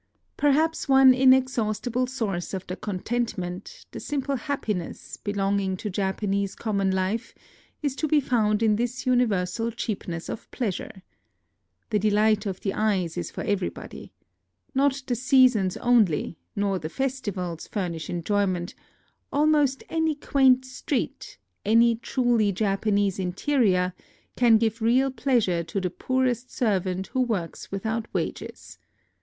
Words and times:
Perhaps 0.35 0.89
one 0.89 1.13
inexhaustible 1.13 2.07
source 2.07 2.55
of 2.55 2.65
the 2.65 2.75
contentment, 2.75 3.85
the 3.91 3.99
simple 3.99 4.35
happiness, 4.35 5.17
belonging 5.17 5.77
to 5.77 5.91
Japanese 5.91 6.55
common 6.55 6.89
life 6.89 7.35
is 7.83 7.95
to 7.97 8.07
be 8.07 8.19
found 8.19 8.63
in 8.63 8.77
this 8.77 9.05
universal 9.05 9.69
cheapness 9.69 10.27
of 10.27 10.49
pleasure. 10.49 11.03
The 11.91 11.99
delight 11.99 12.47
of 12.47 12.61
the 12.61 12.73
eyes 12.73 13.15
is 13.15 13.29
for 13.29 13.43
everybody. 13.43 14.11
Not 14.73 15.03
the 15.05 15.13
seasons 15.13 15.77
only 15.77 16.39
nor 16.55 16.79
the 16.79 16.89
festivals 16.89 17.67
furnish 17.67 18.09
enjoyment: 18.09 18.73
almost 19.31 19.83
any 19.87 20.15
quaint 20.15 20.65
street, 20.65 21.37
any 21.63 21.89
NOTES 21.89 21.93
OF 21.93 21.93
A 21.93 21.93
TRIP 21.93 22.01
TO 22.01 22.01
KYOTO 22.01 22.01
65 22.01 22.25
truly 22.25 22.51
Japanese 22.51 23.19
interior, 23.19 23.93
can 24.35 24.57
give 24.57 24.81
real 24.81 25.11
pleas 25.11 25.45
ure 25.45 25.63
to 25.63 25.79
tlie 25.79 25.97
poorest 25.99 26.49
servant 26.49 27.05
who 27.13 27.21
works 27.21 27.71
with 27.71 27.85
out 27.85 28.11
wages. 28.11 28.79